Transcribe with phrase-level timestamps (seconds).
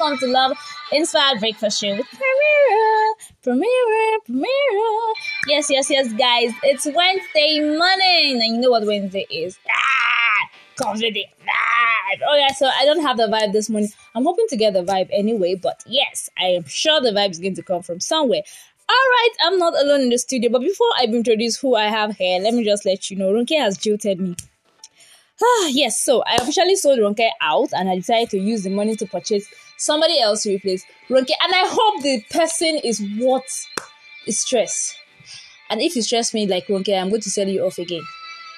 [0.00, 0.56] welcome to Love
[0.92, 3.14] Inspired Breakfast Show with Primera,
[3.44, 5.12] Primera, Primera.
[5.46, 6.52] Yes, yes, yes, guys.
[6.62, 9.58] It's Wednesday morning, and you know what Wednesday is.
[9.68, 12.20] Ah, the vibe.
[12.26, 13.90] Oh yeah, so I don't have the vibe this morning.
[14.14, 17.38] I'm hoping to get the vibe anyway, but yes, I am sure the vibe is
[17.38, 18.42] going to come from somewhere.
[18.88, 22.16] All right, I'm not alone in the studio, but before I introduce who I have
[22.16, 24.34] here, let me just let you know Ronke has jilted me.
[25.42, 28.96] Ah, yes, so I officially sold Ronke out and I decided to use the money
[28.96, 29.46] to purchase
[29.80, 31.32] somebody else to replace Ronke.
[31.42, 33.44] And I hope the person is what
[34.26, 34.96] is stress.
[35.68, 38.02] And if you stress me like Ronke, I'm going to sell you off again.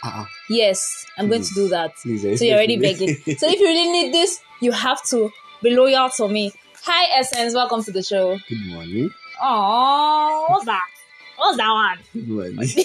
[0.04, 0.24] Uh-uh.
[0.50, 1.94] Yes, I'm going to do that.
[1.96, 3.14] Please, So you're already begging.
[3.38, 5.30] so if you really need this, you have to
[5.62, 6.52] be loyal to me.
[6.84, 7.54] Hi, Essence.
[7.54, 8.38] Welcome to the show.
[8.48, 9.10] Good morning.
[9.40, 10.86] Oh, what's that?
[11.36, 11.98] What's that one?
[12.12, 12.58] Good morning.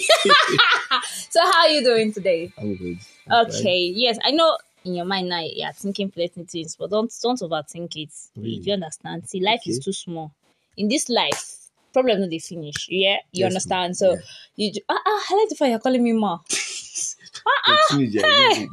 [1.30, 2.52] So how are you doing today?
[2.58, 2.98] I'm good.
[3.28, 4.56] I'm Okay, yes, I know
[4.88, 8.10] in your mind now you're thinking plenty things, but don't don't overthink it.
[8.36, 8.58] Really?
[8.58, 9.28] Do you understand?
[9.28, 10.32] See, life is too small.
[10.76, 11.56] In this life,
[11.92, 12.88] problem not they finish.
[12.88, 13.96] Yeah, you Yes, understand?
[13.96, 14.16] So Yeah.
[14.56, 16.38] you ah, ah, I like the fact you're calling me ma.
[16.48, 17.76] fine.
[17.88, 18.70] Continue, Jerry.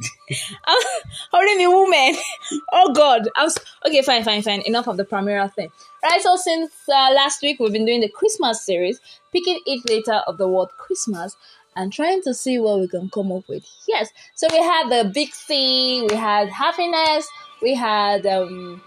[0.66, 0.82] I'm
[1.30, 2.14] calling me woman.
[2.72, 3.28] oh God.
[3.36, 4.02] I'm s- okay.
[4.02, 4.62] Fine, fine, fine.
[4.62, 5.70] Enough of the Primera thing.
[6.02, 6.20] Right.
[6.22, 9.00] So since uh, last week, we've been doing the Christmas series,
[9.32, 11.36] picking each letter of the word Christmas
[11.76, 13.64] and trying to see what we can come up with.
[13.86, 14.10] Yes.
[14.34, 16.06] So we had the big C.
[16.08, 17.28] We had happiness.
[17.62, 18.82] We had um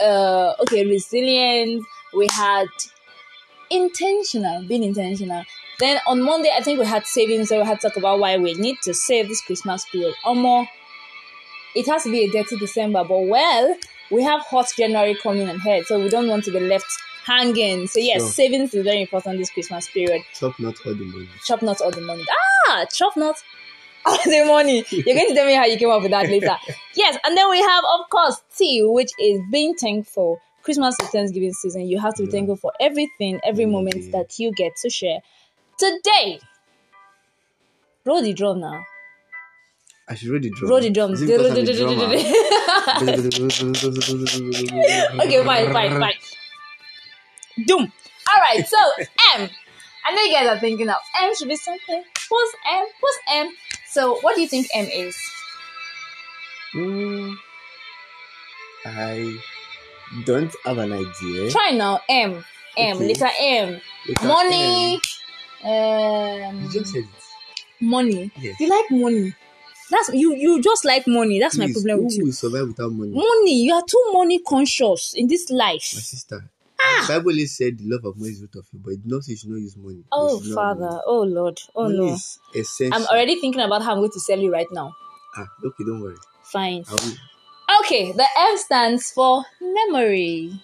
[0.00, 1.84] uh okay resilience.
[2.14, 2.66] We had
[3.70, 5.44] intentional, being intentional.
[5.78, 8.36] Then on Monday, I think we had savings, so we had to talk about why
[8.36, 10.14] we need to save this Christmas period.
[10.26, 10.66] Or more,
[11.74, 13.76] it has to be a dirty December, but well,
[14.10, 16.86] we have hot January coming ahead, so we don't want to be left
[17.30, 17.86] hanging.
[17.86, 18.30] So yes, Sure.
[18.30, 20.22] savings is very important this Christmas period.
[20.38, 21.28] Chop not all the money.
[21.46, 22.24] Chop not all the money.
[22.68, 23.36] Ah, chop not
[24.06, 24.84] all the money.
[24.90, 26.56] You're going to tell me how you came up with that later.
[26.94, 30.38] yes, and then we have, of course, tea, which is being thankful.
[30.62, 31.86] Christmas is Thanksgiving season.
[31.86, 32.32] You have to be Yeah.
[32.32, 35.20] thankful for everything, every Mm, moment that you get to share.
[35.78, 36.40] Today,
[38.04, 38.84] roll the drum now.
[40.08, 40.70] I should roll the drum.
[40.70, 41.12] Roll the drum.
[41.12, 42.14] Is it because I'm a drummer?
[45.24, 46.14] okay, fine, fine, fine.
[47.66, 47.92] Doom.
[48.28, 48.76] All right, so
[49.36, 49.48] M.
[50.06, 52.02] I know you guys are thinking of M should be something.
[52.28, 52.86] What's M?
[53.00, 53.50] What's M?
[53.88, 55.16] So, what do you think M is?
[56.72, 57.32] Hmm,
[58.86, 59.36] I
[60.24, 61.50] don't have an idea.
[61.50, 62.00] Try now.
[62.08, 62.44] M.
[62.76, 62.96] M.
[62.96, 63.06] Okay.
[63.08, 63.80] Letter M.
[64.08, 65.00] Letter money.
[65.64, 66.50] M.
[66.56, 67.06] Um, You just said it.
[67.80, 68.30] money.
[68.40, 68.58] Yes.
[68.60, 69.34] You like money.
[69.90, 70.34] That's you.
[70.36, 71.40] You just like money.
[71.40, 72.24] That's my problem who with you.
[72.26, 73.10] will survive without money?
[73.10, 73.62] Money.
[73.64, 75.90] You are too money conscious in this life.
[75.94, 76.44] My sister.
[76.82, 77.04] Ah.
[77.06, 79.24] The Bible is said the love of money is root of you, but it not
[79.24, 80.04] say you should not use money.
[80.12, 81.00] Oh Father.
[81.06, 81.60] Oh Lord.
[81.74, 82.14] Oh money no.
[82.14, 83.00] is essential.
[83.00, 84.94] I'm already thinking about how I'm going to sell you right now.
[85.36, 86.16] Ah, okay, don't worry.
[86.42, 86.84] Fine.
[87.80, 90.60] Okay, the M stands for memory.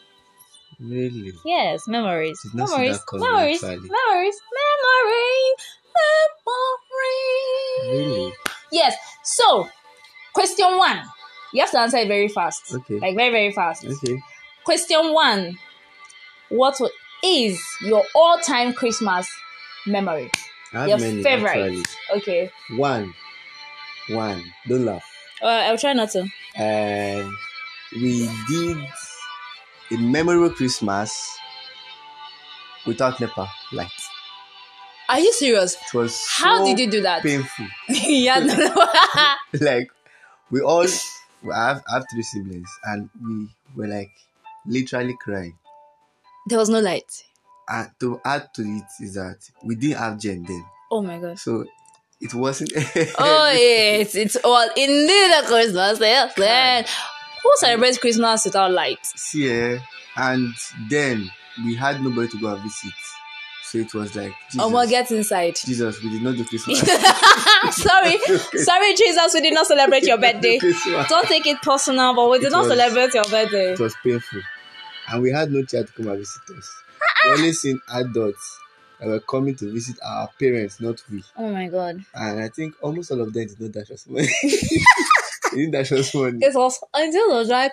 [0.80, 1.32] Really?
[1.44, 2.40] Yes, memories.
[2.42, 3.00] Did not see Memories.
[3.12, 3.62] Memories.
[3.62, 4.40] Memories.
[5.96, 7.16] Memory.
[7.92, 8.32] Really?
[8.72, 8.94] Yes.
[9.22, 9.68] So,
[10.34, 11.02] question one.
[11.52, 12.74] You have to answer it very fast.
[12.74, 12.98] Okay.
[12.98, 13.84] Like very, very fast.
[13.84, 14.20] Okay.
[14.64, 15.56] Question one.
[16.48, 16.78] What
[17.24, 19.28] is your all-time Christmas
[19.86, 20.30] memory?
[20.72, 21.50] I your many, favorite.
[21.50, 21.84] actually.
[22.18, 22.50] Okay.
[22.76, 23.14] One.
[24.08, 24.42] One.
[24.68, 25.04] Don't laugh.
[25.42, 26.22] Uh, I'll try not to.
[26.58, 27.28] Uh,
[27.92, 28.78] we did
[29.92, 31.38] a memorable Christmas
[32.86, 33.90] without NEPA light.
[35.08, 35.74] Are you serious?
[35.74, 37.22] It was How so did you do that?
[37.22, 37.66] painful.
[37.88, 38.40] yeah.
[38.40, 38.86] no.
[39.66, 39.88] like
[40.50, 40.86] we all
[41.42, 44.10] we have, I have three siblings and we were like
[44.66, 45.56] literally crying.
[46.46, 47.10] There was no light.
[47.68, 50.64] And to add to it is that we didn't have gen then.
[50.90, 51.40] Oh my gosh.
[51.42, 51.64] So
[52.20, 52.72] it wasn't
[53.18, 55.98] Oh yes, it's it's all indeed a Christmas.
[56.00, 56.84] Yes, then
[57.42, 59.12] who celebrates Christmas without lights?
[59.20, 59.78] See, eh,
[60.16, 60.54] and
[60.88, 61.30] then
[61.64, 62.92] we had nobody to go and visit.
[63.64, 65.56] So it was like Jesus, Oh, well, get inside.
[65.56, 66.78] Jesus, we did not do Christmas.
[67.72, 68.16] sorry,
[68.62, 70.58] sorry, Jesus, we did not celebrate your birthday.
[71.08, 73.72] Don't take it personal, but we did It not was- celebrate your birthday.
[73.72, 74.40] It was painful.
[75.08, 76.82] And we had no child to come and visit us.
[77.00, 77.30] Uh-uh.
[77.36, 78.60] We only seen adults
[79.00, 81.22] that were coming to visit our parents, not we.
[81.36, 84.28] Oh my god, And I think almost all of them did not dash us money.
[84.42, 86.38] they didn't dash us money.
[86.44, 87.72] it was until the like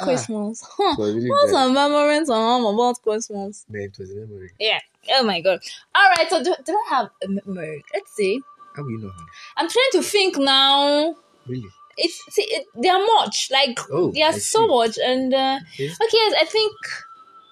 [0.00, 0.60] Ah, Christmas.
[0.76, 0.96] Huh.
[0.98, 3.64] It really What's some memories on about Christmas?
[3.68, 4.50] Man, it was a memory.
[4.58, 4.80] Yeah.
[5.12, 5.60] Oh my god.
[5.94, 6.28] All right.
[6.28, 7.84] So do, do I have a memory?
[7.94, 8.40] Let's see.
[8.74, 9.12] How will you know?
[9.56, 11.14] I'm trying to think now.
[11.46, 11.68] Really?
[11.96, 14.66] It's see, it, there are much like Oh, there are I so see.
[14.68, 15.86] much and uh, Okay.
[16.02, 16.72] okay yes, i think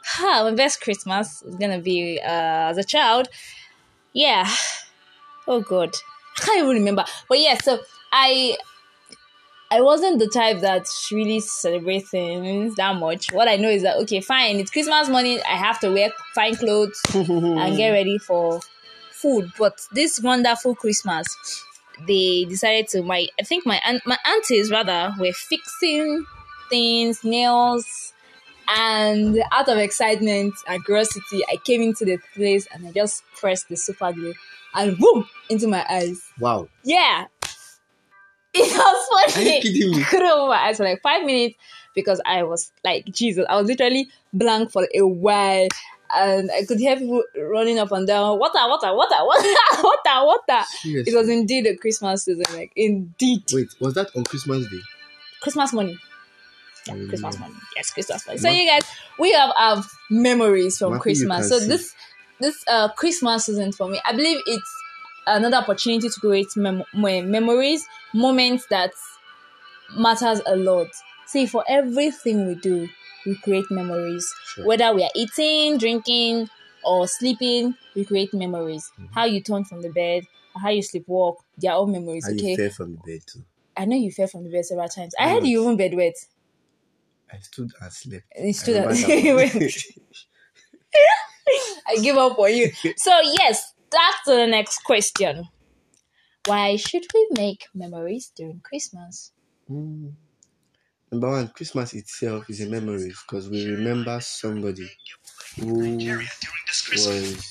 [0.04, 3.28] huh, my best christmas is gonna be uh, as a child
[4.12, 4.48] yeah
[5.48, 5.90] oh god
[6.38, 7.78] i can't even remember but yeah so
[8.12, 8.56] i
[9.70, 13.32] I wasn't the type that really celebrates things that much.
[13.32, 15.40] What I know is that okay, fine, it's Christmas morning.
[15.48, 18.60] I have to wear fine clothes and get ready for
[19.10, 19.50] food.
[19.58, 21.26] But this wonderful Christmas,
[22.06, 26.24] they decided to my I think my aunt, my aunties rather were fixing
[26.68, 28.12] things, nails,
[28.68, 33.68] and out of excitement and curiosity, I came into the place and I just pressed
[33.68, 34.34] the super glue
[34.74, 36.20] and boom into my eyes.
[36.38, 36.68] Wow.
[36.84, 37.26] Yeah.
[38.54, 39.48] It was funny.
[39.48, 40.02] Are you kidding me?
[40.02, 41.56] I couldn't open my eyes for like five minutes
[41.94, 45.68] because I was like, Jesus, I was literally blank for a while.
[46.14, 49.48] And I could hear people running up and down, water, water, water, water,
[49.82, 50.64] water, water.
[50.68, 51.12] Seriously?
[51.12, 53.44] It was indeed a Christmas season, like indeed.
[53.52, 54.80] Wait, was that on Christmas Day?
[55.40, 55.98] Christmas morning.
[56.86, 57.08] Yeah, Mm.
[57.08, 57.58] Christmas morning.
[57.76, 58.42] Yes, Christmas morning.
[58.42, 58.82] So you guys,
[59.18, 61.48] we have have memories from Ma- Christmas.
[61.48, 61.68] So see.
[61.68, 61.94] this
[62.40, 64.82] this uh Christmas season for me, I believe it's
[65.26, 68.90] another opportunity to create mem- memories, moments that
[69.96, 70.88] matters a lot.
[71.26, 72.88] See, for everything we do,
[73.26, 74.32] we create memories.
[74.46, 74.66] Sure.
[74.66, 76.48] Whether we are eating, drinking,
[76.84, 78.90] or sleeping, we create memories.
[78.98, 79.12] Mm-hmm.
[79.14, 80.24] How you turn from the bed,
[80.60, 82.26] how you sleepwalk, they are all memories.
[82.26, 83.44] How okay, you fell from the bed too?
[83.76, 85.14] I know you fell from the bed several times.
[85.18, 86.12] I I heard you even bedwet.
[87.32, 88.24] I stood and slept.
[88.38, 89.84] You stood and- that.
[91.88, 92.70] I give up on you.
[92.96, 95.48] So yes, back to the next question.
[96.46, 99.32] Why should we make memories during Christmas?
[99.70, 100.12] Mm.
[101.12, 104.90] Number one, Christmas itself is a memory because we remember somebody
[105.56, 106.28] who
[106.92, 107.46] was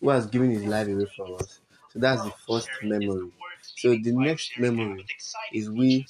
[0.00, 1.60] who has given his life away from us.
[1.88, 3.32] So that's the first memory.
[3.76, 5.10] So the next memory
[5.50, 6.08] is we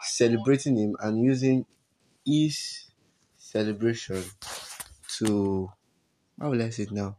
[0.00, 1.66] celebrating him and using
[2.26, 2.90] his
[3.36, 4.24] celebration
[5.18, 5.70] to
[6.40, 7.18] how will I say it now?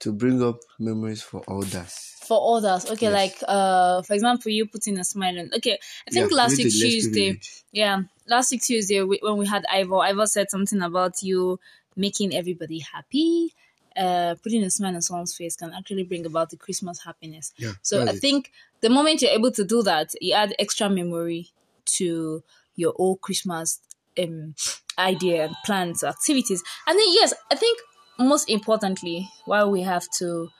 [0.00, 2.17] To bring up memories for others.
[2.28, 3.12] For others, okay, Yes.
[3.12, 5.50] like uh, for example, you putting a smile on.
[5.56, 7.40] Okay, I think Yeah, last week need to less Tuesday,
[7.72, 11.58] yeah, last week Tuesday we, when we had Ivor, Ivor said something about you
[11.96, 13.54] making everybody happy.
[13.96, 17.52] Uh, putting a smile on someone's face can actually bring about the Christmas happiness.
[17.56, 18.20] Yeah, So I it.
[18.20, 21.48] think the moment you're able to do that, you add extra memory
[21.96, 22.44] to
[22.76, 23.80] your whole Christmas
[24.18, 24.54] um,
[24.98, 26.62] idea and plans, activities.
[26.86, 27.80] And then yes, I think
[28.18, 30.50] most importantly, why we have to,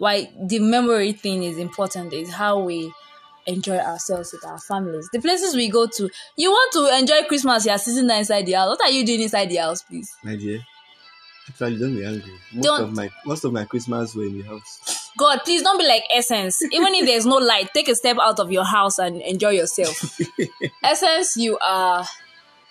[0.00, 2.90] why the memory thing is important is how we
[3.46, 5.10] enjoy ourselves with our families.
[5.12, 8.52] The places we go to, you want to enjoy Christmas, you're sitting there inside the
[8.52, 8.68] house.
[8.70, 10.10] What are you doing inside the house, please?
[10.24, 10.60] My dear,
[11.50, 12.32] actually, don't be angry.
[12.54, 15.10] Most Don't- of my most of my Christmas were in the house.
[15.18, 16.62] God, please don't be like Essence.
[16.72, 20.18] Even if there's no light, take a step out of your house and enjoy yourself.
[20.82, 22.06] Essence, you are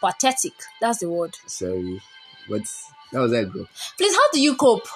[0.02, 0.54] pathetic.
[0.82, 1.38] That's the word.
[1.46, 2.02] Sorry,
[2.50, 2.62] but
[3.12, 3.52] that was that.
[3.98, 4.88] Please, how do you cope?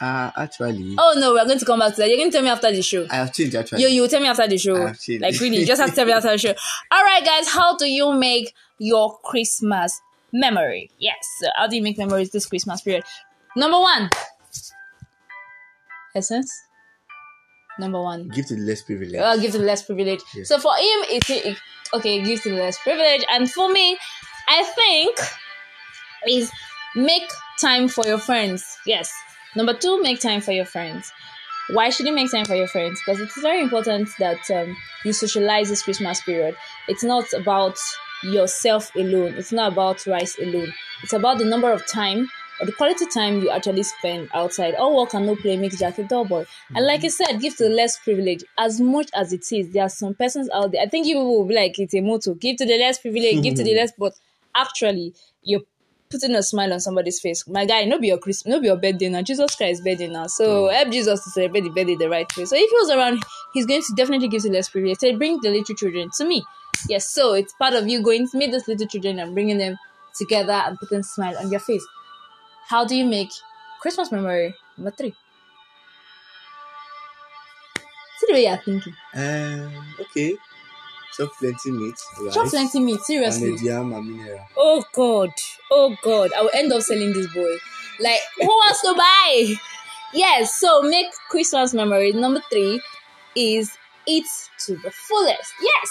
[0.00, 2.08] Uh actually, Oh no, we're going to come back to that.
[2.08, 3.06] You're going to tell me after the show.
[3.10, 3.56] I have changed.
[3.56, 4.86] Actually, You, you tell me after the show.
[4.86, 5.22] I've changed.
[5.22, 6.54] Like really, just have to tell me after the show.
[6.92, 10.00] All right, guys, how do you make your Christmas
[10.32, 10.90] memory?
[10.98, 13.04] Yes, so how do you make memories this Christmas period?
[13.56, 14.10] Number one,
[16.14, 16.52] essence.
[17.78, 19.16] Number one, give to the less privileged.
[19.16, 20.24] I'll give to the less privileged.
[20.34, 20.48] Yes.
[20.48, 21.56] So for him, it's it
[21.94, 23.96] okay, give to the less privileged, and for me,
[24.48, 25.18] I think
[26.28, 26.50] is
[26.96, 28.64] make time for your friends.
[28.84, 29.12] Yes.
[29.58, 31.10] Number two, make time for your friends.
[31.70, 33.00] Why should you make time for your friends?
[33.04, 36.54] Because it's very important that um, you socialize this Christmas period.
[36.86, 37.76] It's not about
[38.22, 39.34] yourself alone.
[39.34, 40.72] It's not about rice alone.
[41.02, 42.28] It's about the number of time
[42.60, 44.76] or the quality time you actually spend outside.
[44.76, 46.46] All work and no play makes Jack a dull boy.
[46.76, 48.44] And like I said, give to the less privileged.
[48.56, 50.82] As much as it is, there are some persons out there.
[50.82, 52.34] I think you will be like, it's a motto.
[52.34, 54.14] Give to the less privileged, give to the less, but
[54.54, 55.62] actually, you're
[56.10, 57.46] putting a smile on somebody's face.
[57.46, 59.22] My guy, no be your Christmas, no be your birthday now.
[59.22, 60.26] Jesus Christ birthday now.
[60.26, 62.44] So help Jesus to celebrate the birthday the right way.
[62.44, 63.22] So if he was around,
[63.54, 64.98] he's going to definitely give you less privilege.
[64.98, 66.42] Say, bring the little children to me.
[66.88, 69.76] Yes, so it's part of you going to meet those little children and bringing them
[70.16, 71.84] together and putting a smile on your face.
[72.68, 73.30] How do you make
[73.80, 75.14] Christmas memory number three?
[78.18, 78.94] See the way you're thinking.
[79.14, 80.36] Um, okay.
[81.16, 81.94] Chop plenty meat.
[82.22, 83.54] Rice, Chop plenty meat, And seriously.
[83.54, 84.40] a jam and mineral.
[84.56, 85.30] Oh God,
[85.70, 87.56] oh God, I will end up selling this boy.
[88.00, 89.54] Like, who wants to buy?
[90.14, 92.12] Yes, so make Christmas memory.
[92.12, 92.80] Number three
[93.34, 93.70] is
[94.06, 94.26] eat
[94.66, 95.52] to the fullest.
[95.60, 95.90] Yes,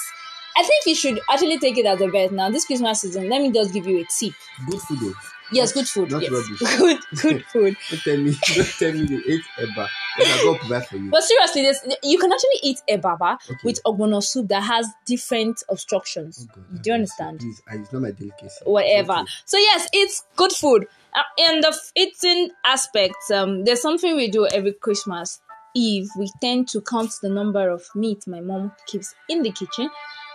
[0.56, 2.50] I think you should actually take it as a bet now.
[2.50, 4.32] This Christmas season, let me just give you a tip.
[4.68, 5.14] Good food.
[5.50, 6.10] Yes, good food.
[6.10, 6.30] Not yes.
[6.32, 6.58] rubbish.
[6.78, 7.76] Good, good food.
[7.90, 8.32] Don't tell me.
[8.54, 9.88] Don't tell me you ate eba.
[10.18, 11.10] But I go provide for you.
[11.10, 13.58] But seriously, this you can actually eat a baba Okay.
[13.64, 16.46] with ogbono soup that has different obstructions.
[16.50, 17.38] Oh, God, Do you understand?
[17.40, 18.60] Please, I, it's not my delicacy.
[18.64, 19.12] whatever.
[19.12, 19.24] Okay.
[19.46, 20.86] So yes, it's good food.
[21.14, 25.40] Uh, in the eating aspect, um, there's something we do every Christmas
[25.74, 26.08] Eve.
[26.18, 29.88] We tend to count the number of meat my mom keeps in the kitchen.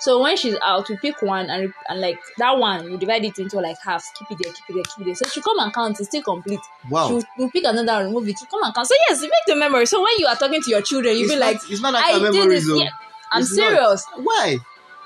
[0.03, 3.39] So when she's out, we pick one and, and like that one, we divide it
[3.39, 4.11] into like halves.
[4.19, 5.15] Keep it there, keep it there, keep it there.
[5.15, 6.59] So she come and count, it's still complete.
[6.89, 7.07] Wow.
[7.07, 8.37] She'll, we'll pick another one, remove it.
[8.37, 8.87] She come and count.
[8.87, 9.85] So yes, you make the memory.
[9.85, 12.03] So when you are talking to your children, you be not- like, it's not like
[12.03, 12.65] I a did memory this.
[12.65, 12.79] zone.
[12.81, 12.89] Yeah,
[13.31, 13.69] I'm It's not.
[13.69, 14.05] serious.
[14.17, 14.57] Why?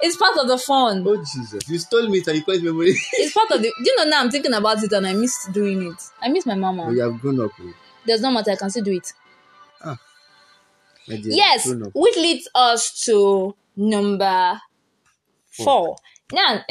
[0.01, 1.03] It's part of the fun.
[1.07, 1.67] Oh Jesus!
[1.69, 2.95] You stole me and you call it memory.
[3.13, 3.67] It's part of the.
[3.69, 4.21] Do you know now?
[4.21, 6.03] I'm thinking about it and I miss doing it.
[6.21, 6.85] I miss my mama.
[6.87, 7.51] oh, you have grown up.
[7.59, 7.73] oh.
[8.05, 8.51] There's no matter.
[8.51, 9.11] I can still do it.
[9.83, 9.97] Ah.
[11.07, 14.59] Yes, which leads us to number
[15.63, 15.95] four.
[16.31, 16.63] Now,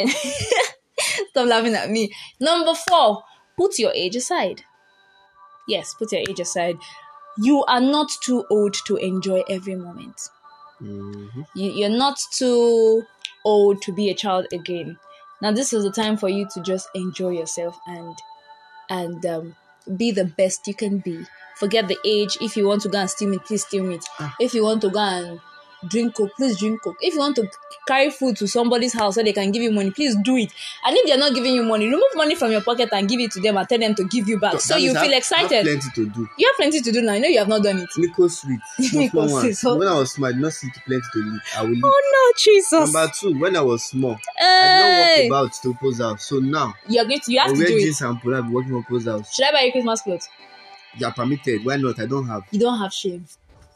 [1.31, 2.12] stop laughing at me.
[2.40, 3.23] Number four,
[3.57, 4.62] put your age aside.
[5.69, 6.76] Yes, put your age aside.
[7.38, 10.21] You are not too old to enjoy every moment.
[10.81, 11.47] Mhm.
[11.55, 13.05] You, you're not too
[13.45, 14.99] old to be a child again.
[15.43, 18.14] Now, this is the time for you to just enjoy yourself and
[18.88, 19.57] and um,
[19.97, 21.25] be the best you can be.
[21.57, 22.38] Forget the age.
[22.40, 24.05] If you want to go and steal meat, please steal meat.
[24.21, 24.35] Ah.
[24.38, 25.40] If you want to go and
[25.88, 26.97] drink coke, please drink coke.
[27.00, 27.49] If you want to
[27.87, 30.52] carry food to somebody's house so they can give you money, please do it.
[30.85, 33.31] And if they're not giving you money, remove money from your pocket and give it
[33.33, 34.61] to them and tell them to give you back.
[34.61, 35.52] So you feel have- I excited.
[35.52, 36.28] have plenty to do.
[36.38, 37.12] You have plenty to do now.
[37.12, 37.88] I know you have not done it.
[37.97, 38.61] Nico sweet.
[38.81, 39.40] Small, Nico one.
[39.43, 41.40] sweet, so- When I was small, I did not see plenty to leave.
[41.57, 41.83] I will leave.
[41.85, 42.93] Oh no, Jesus!
[42.93, 45.23] Number two, when I was small, I Hey!
[45.23, 46.25] did not walk about to Opo's house.
[46.26, 47.33] So now, You're going to.
[47.33, 48.00] You have I to do it.
[48.00, 49.35] and polo, I'll be walking Opo's house.
[49.35, 50.28] Should I buy you Christmas clothes?
[50.99, 51.64] You are permitted.
[51.64, 52.00] Why not?
[52.00, 52.43] I don't have.
[52.50, 53.26] You don't have shame.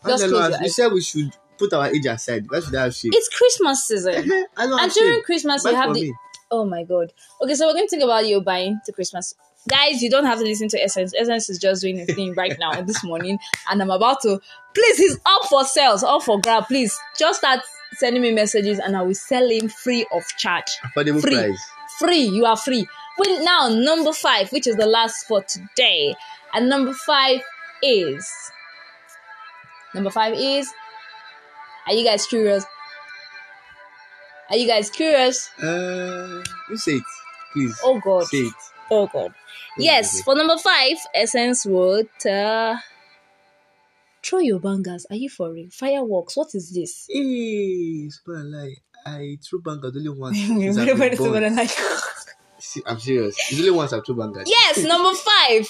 [0.03, 0.77] I Just close your you eyes.
[0.77, 2.51] said we should put our age aside.
[2.51, 2.97] Why should I have?
[3.05, 4.15] It's Christmas season.
[4.57, 5.23] I don't and during shame.
[5.23, 6.01] Christmas, Buy you have the.
[6.03, 6.15] me.
[6.51, 7.13] Oh my god.
[7.41, 9.35] Okay, so we're going to think about you buying to Christmas.
[9.69, 11.13] Guys, you don't have to listen to Essence.
[11.17, 13.39] Essence is just doing a thing right now this morning,
[13.71, 14.41] and I'm about to.
[14.75, 16.67] Please, he's up for sales, up for grab.
[16.67, 17.61] Please, just start
[17.95, 20.71] sending me messages, and I will sell him free of charge.
[20.85, 21.35] Affordable Free.
[21.35, 21.63] price.
[21.99, 22.89] Free, you are free.
[23.19, 26.15] Well, now number five, which is the last for today,
[26.55, 27.43] and number five
[27.83, 28.29] is.
[29.95, 30.73] Number five is.
[31.87, 32.65] Are you guys curious?
[34.51, 35.49] Are you guys curious?
[35.63, 37.03] Uh, you say it,
[37.53, 37.79] please.
[37.85, 38.25] Oh God.
[38.27, 38.55] Say it.
[38.91, 39.33] Oh God.
[39.79, 42.77] Yes, for number five, Essence would uh,
[44.23, 45.07] throw your bangers.
[45.09, 45.71] Are you for real?
[45.71, 46.37] Fireworks.
[46.37, 47.07] What is this?
[47.09, 48.75] Hey, subhanallah.
[49.07, 50.37] I threw bangers only once.
[50.39, 51.69] since I've been born.
[52.59, 53.37] See, I'm serious.
[53.51, 54.47] It's only once I've threw bangers.
[54.47, 55.69] yes, number five.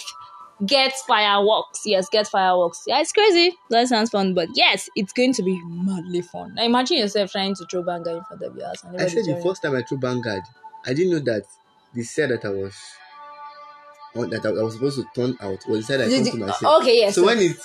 [0.66, 1.82] Get fireworks.
[1.86, 2.82] Yes, get fireworks.
[2.86, 3.56] Yeah, it's crazy.
[3.70, 6.54] That sounds fun, but yes, it's going to be madly fun.
[6.54, 8.84] Now imagine yourself trying to throw banger in front of your house.
[8.84, 10.40] And I said the first time I threw banger,
[10.84, 11.44] I didn't know that
[11.94, 12.74] they said that I was
[14.14, 16.62] on that I was supposed to turn out was the side I turned to myself.
[16.64, 17.14] Uh, okay, yes.
[17.14, 17.56] So when it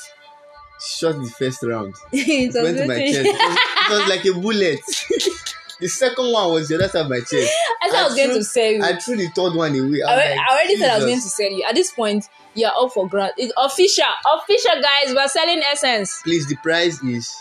[0.80, 3.26] shot the first round, it it went to my chest.
[3.26, 4.80] It was, it was like a bullet.
[5.80, 7.52] the second one was the other side of my chest.
[7.86, 8.84] I said I was going to sell you.
[8.84, 10.02] I threw the third one away.
[10.02, 11.64] I already, I already said I was going to sell you.
[11.64, 13.34] At this point, you're up for grant.
[13.38, 14.06] It's official.
[14.42, 15.14] Official, guys.
[15.16, 16.22] We're selling essence.
[16.24, 17.36] Please, the price is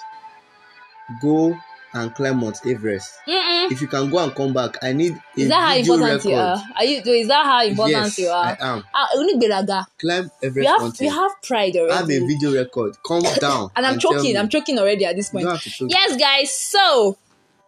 [1.20, 1.56] go
[1.92, 3.14] and climb Mount Everest.
[3.28, 3.70] Mm-mm.
[3.70, 6.24] If you can go and come back, I need a Is that how video important
[6.24, 6.28] record.
[6.30, 6.62] you are?
[6.76, 6.98] Are you?
[7.12, 8.44] Is that how important yes, you are?
[8.44, 8.76] I are?
[8.78, 8.84] am.
[8.92, 9.86] Ah, Unigberaga.
[10.00, 11.92] Climb Everest We have we have pride already.
[11.92, 12.96] I have a video record.
[13.06, 13.70] Calm down.
[13.76, 14.36] And I'm tell choking.
[14.36, 15.44] I'm choking already at this You point.
[15.44, 15.90] don't have to choke.
[15.92, 16.52] Yes, guys.
[16.52, 17.16] So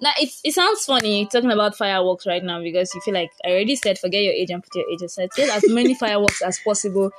[0.00, 3.50] now it it sounds funny talking about fireworks right now because you feel like I
[3.50, 5.30] already said forget your age and put your age aside.
[5.36, 7.10] Get as many fireworks as possible.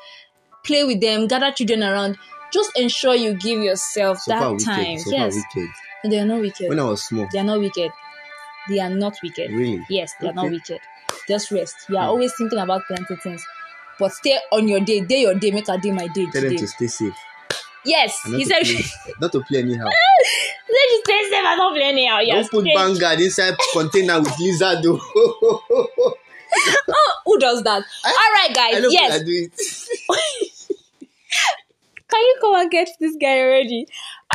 [0.66, 1.28] Play with them.
[1.28, 2.18] Gather children around.
[2.54, 5.00] Just ensure you give yourself So that time.
[5.00, 5.36] So yes,
[6.04, 6.70] they are not wicked.
[6.70, 7.92] When I was small, They are not wicked.
[8.70, 9.52] They are not wicked.
[9.52, 9.86] really.
[9.90, 10.80] Yes, they are not wicked.
[11.28, 11.76] Just rest.
[11.90, 12.10] You are Hmm.
[12.10, 13.46] always thinking about plenty things.
[14.00, 15.02] But stay on your day.
[15.02, 15.52] Day your day.
[15.52, 17.16] Make a day my day Tell them to stay safe.
[17.88, 18.22] Yes.
[18.24, 19.86] He said play, not to play anyhow.
[20.68, 22.20] he said you stay safe and not play anyhow.
[22.20, 22.50] Yes.
[22.50, 24.80] Don't put bangard inside container with lizard.
[24.86, 26.14] Oh,
[27.26, 27.84] who does that?
[28.06, 28.86] All right, I guys.
[28.90, 29.22] Yes.
[29.22, 29.52] I do it.
[32.10, 33.86] Can you come and get this guy already?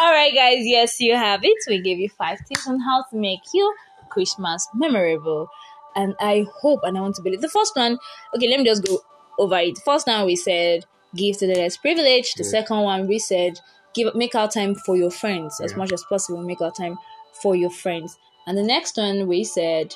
[0.00, 0.58] All right, guys.
[0.60, 1.56] Yes, you have it.
[1.68, 3.72] We gave you five tips on how to make your
[4.10, 5.48] Christmas memorable.
[5.96, 7.98] And I hope and I want to believe the first one.
[8.34, 9.00] Okay, let me just go
[9.38, 9.78] over it.
[9.78, 12.38] First one we said give to the less privileged.
[12.38, 12.50] The Yeah.
[12.50, 13.60] second one we said
[13.94, 15.78] give make out time for your friends as Yeah.
[15.78, 16.42] much as possible.
[16.42, 16.98] Make out time
[17.42, 18.16] for your friends.
[18.46, 19.94] And the next one we said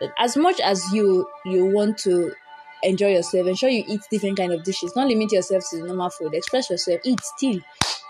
[0.00, 2.32] that as much as you you want to
[2.82, 4.92] enjoy yourself, ensure you eat different kind of dishes.
[4.92, 6.34] Don't limit yourself to the normal food.
[6.34, 7.00] Express yourself.
[7.04, 7.58] Eat still,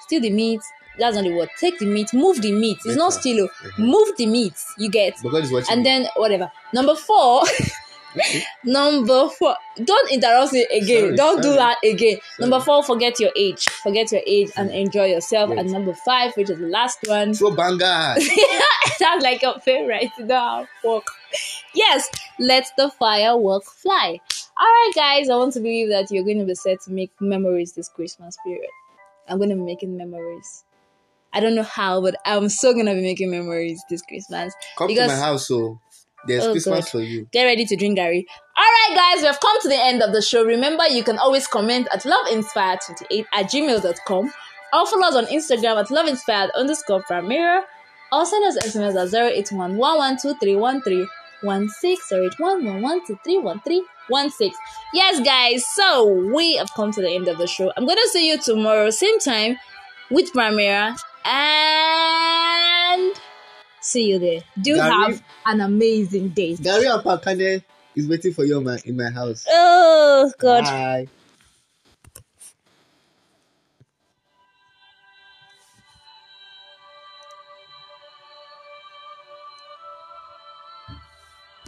[0.02, 0.60] still the meat.
[0.98, 1.50] That's not the word.
[1.60, 2.12] Take the meat.
[2.14, 2.78] Move the meat.
[2.84, 3.48] It's not still.
[3.48, 3.78] Mhm.
[3.78, 4.54] Move the meat.
[4.78, 5.14] You get.
[5.22, 5.72] But God is watching.
[5.76, 6.50] And then whatever.
[6.72, 7.44] Number four.
[8.64, 9.56] Number four.
[9.82, 11.02] Don't interrupt me again.
[11.02, 12.18] Sorry, Don't do that again.
[12.18, 12.50] Sorry.
[12.50, 12.82] Number four.
[12.82, 13.64] Forget your age.
[13.66, 14.76] Forget your age and hmm.
[14.76, 15.50] enjoy yourself.
[15.50, 17.34] And number five, which is the last one.
[17.34, 18.22] throw bangard.
[18.96, 20.10] Sounds like your favorite.
[20.18, 21.06] You know how to work.
[21.74, 22.08] Yes,
[22.38, 24.20] let the firework fly.
[24.58, 25.28] All right, guys.
[25.28, 28.38] I want to believe that you're going to be set to make memories this Christmas
[28.44, 28.70] period.
[29.28, 30.64] I'm going to be making memories.
[31.32, 34.54] I don't know how, but I'm so going to be making memories this Christmas.
[34.78, 35.78] Come Because- to my house, so
[36.26, 36.90] There's Oh, Christmas God.
[36.90, 37.26] for you.
[37.32, 38.26] Get ready to drink Gary.
[38.56, 40.44] All right, guys, we have come to the end of the show.
[40.44, 44.32] Remember, you can always comment at loveinspired28 at gmail.com
[44.72, 47.62] or follow us on Instagram at loveinspired underscore primera
[48.12, 51.06] or send us SMS at 081 112313
[54.94, 57.72] Yes, guys, so we have come to the end of the show.
[57.76, 59.58] I'm going to see you tomorrow, same time,
[60.10, 62.35] with Primera, and
[63.86, 64.42] see you there.
[64.60, 66.56] Do Gary- have an amazing day.
[66.56, 67.62] Gary and Pakane
[67.94, 69.46] is waiting for you in my, in my house.
[69.48, 70.64] Oh, God.
[70.64, 71.08] Bye.